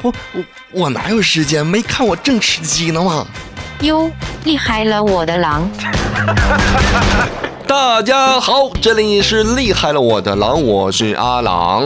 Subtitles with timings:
[0.00, 1.64] 我我我哪有时间？
[1.64, 3.26] 没看我正吃鸡呢吗？
[3.82, 4.10] 哟，
[4.44, 5.70] 厉害了我的狼！
[7.68, 11.84] 大家好，这里是厉害了我的狼，我是阿狼。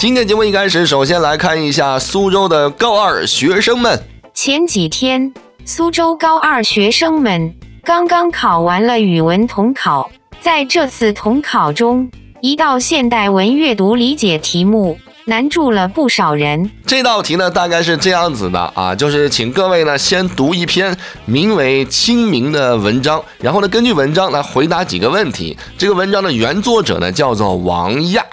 [0.00, 4.02] 今天节目一开始，首先来看一下苏州的高二学生们。
[4.34, 5.32] 前几天，
[5.64, 16.70] 苏州高二学生们刚刚考完了语文统考，在这次统考中，一道现代文阅读理解题目难住了不少人。
[16.86, 25.58] 这道题呢，大概是这样子的啊，就是请各位呢先读一篇名为《清明》的文章，然后呢根据文章来回答几个问题。
[25.76, 28.24] 这个文章的原作者呢叫做王亚。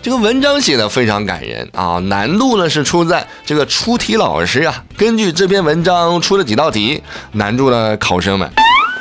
[0.00, 7.02] 这个文章写的非常感人啊，难度呢是出在这个出题老师啊，根据这篇文章出了几道题，
[7.32, 8.48] 难住了考生们。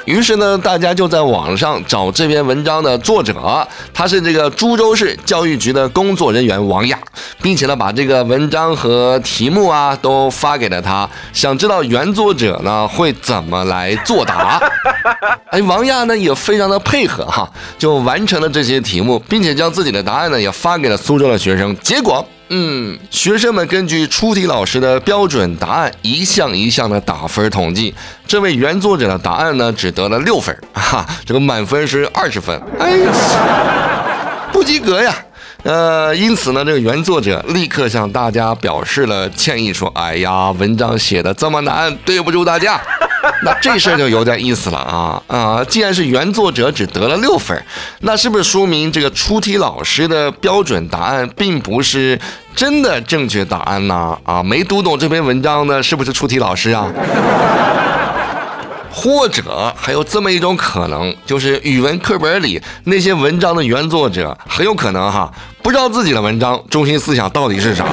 [0.08, 6.98] 于是呢，大家就在网上找这篇文章的作者，他是这个株洲市教育局的工作人员王亚，
[7.42, 14.58] 并且呢把这个文章和题目啊都发给了他，想知道原作者呢会怎么来作答。
[15.52, 21.76] 哎，王亚呢也非常的配合哈，就完成了这些题目，并且将自己的答案呢也发给了苏州的学生。
[21.82, 22.26] 结果。
[22.50, 27.94] 嗯，学生们根据出题老师的标准答案一项一项的打分统计，
[28.26, 33.12] 这位原作者的答案呢只得了六分， 哈，这个满分是二十分，哎呀，
[34.52, 35.14] 不及格呀。
[35.64, 42.80] 呃，因此呢，这个原作者立刻向大家表示了歉意，说：“哎呀，文章写的这么难，对不住大家。”
[43.44, 45.64] 那这事儿就有点意思了啊啊！
[45.64, 47.62] 既然是原作者只得了六分，
[48.02, 52.20] 那是不是说明这个出题老师的标准答案并不是
[52.56, 54.18] 真的正确答案呢？
[54.24, 56.88] 啊，没读懂这篇文章的，是不是出题老师啊？
[58.92, 65.32] 或者还有这么一种可能，就是语文课本里那些文章的原作者很有可能哈，
[65.62, 67.86] 不知道自己的文章中心思想到底是啥。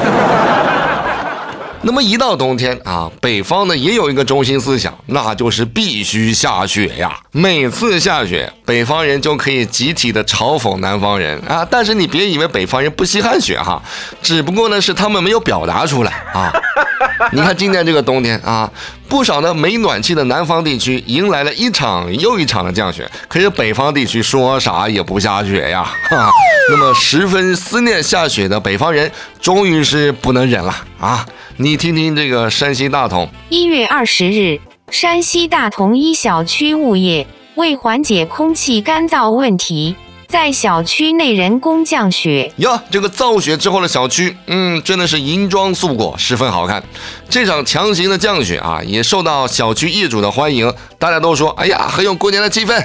[1.86, 7.20] 那么一到冬天啊，北方呢也有一个中心思想，那就是必须下雪呀。
[7.30, 11.66] 每次下雪，北方人就可以集体的嘲讽南方人啊。
[11.70, 13.82] 但是你别以为北方人不稀罕雪哈，
[14.22, 16.50] 只不过呢是他们没有表达出来啊。
[17.32, 18.71] 你看今年这个冬天啊，
[19.09, 25.84] 不少的没暖气的南方地区迎来了一场又一场的降雪，可是北方地区说啥也不下雪呀。
[26.09, 26.31] 哈，
[26.71, 29.10] 那么十分思念下雪的北方人，
[29.41, 31.27] 终于是不能忍了啊。
[31.56, 34.59] 你听听这个山西大同，一月二十日，
[34.91, 39.94] 山西大同一小区物业为缓解空气干燥问题，
[40.28, 42.52] 在小区内人工降雪。
[42.56, 46.82] 哟，这个造雪之后的小区，嗯，真的是银装素裹，十分好看。
[47.28, 52.82] 这场强行的降雪啊，也受到小区业主的欢迎，大家都说，哎呀，很有过年的气氛。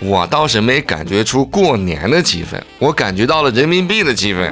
[0.00, 4.50] 我倒是没感觉出过年的气氛，我感觉到了人民币的气氛。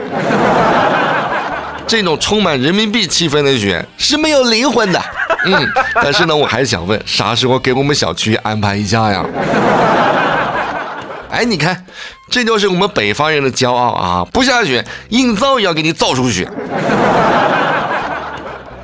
[1.86, 5.00] 这种充满人民币气氛的雪是没有灵魂的，
[5.46, 9.24] 嗯，但是呢，我还想问，啥时候给我们小区安排一下呀？
[11.36, 11.84] 哎，你看，
[12.30, 14.26] 这就是我们北方人的骄傲啊！
[14.32, 16.50] 不下雪，硬造也要给你造出雪。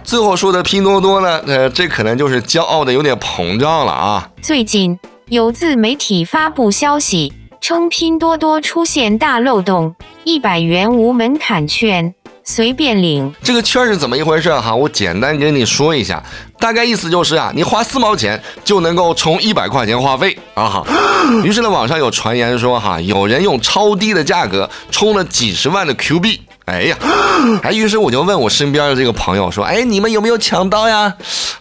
[0.04, 4.28] 最后说的拼多多呢，呃，这可能就是骄傲的有点膨胀了啊。
[4.42, 4.98] 最近
[5.28, 12.14] 有自媒体发布消息，称拼多多出现大漏洞，一百元无门槛券。
[12.44, 14.74] 随便领这个券是怎么一回事哈？
[14.74, 16.22] 我简单跟你说一下，
[16.58, 20.84] 大概意思就是啊，你花四毛钱就能够充一百块钱话费啊哈。
[21.44, 26.40] 于是呢，网上有传言说哈，有人用超低的价格充了几十万的 Q 币。
[26.64, 26.96] 哎呀，
[27.62, 31.14] 哎，于是我就问我身边的这个朋友说，哎，你们有没有抢到呀？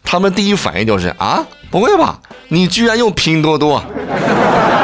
[0.03, 2.19] 他们第一反应就是啊，不会吧，
[2.49, 3.83] 你居然用拼多多？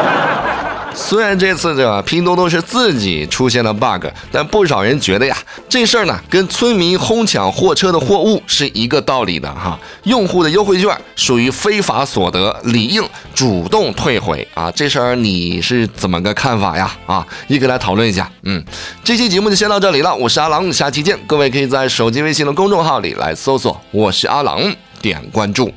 [0.98, 5.38] 虽然这次这拼多多是自己出现了 bug，但不少人觉得呀，
[5.70, 9.80] 这事儿呢跟村民哄抢货车的货物是一个道理的哈。
[10.04, 14.72] 用户的优惠券属于非法所得，理应主动退回啊。
[14.72, 16.92] 这事儿你是怎么个看法呀？
[17.06, 18.30] 啊，一个来讨论一下。
[18.44, 18.62] 嗯，
[19.04, 21.18] 这期节目就先到这里了，我是阿郎，下期见。
[21.28, 24.60] 各位可以在手机微信的公众号里来搜索“我是阿郎”，
[25.00, 25.72] 点关注。